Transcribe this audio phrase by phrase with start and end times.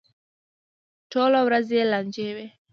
[1.11, 2.47] ټوله ورځ یې لانجې وي.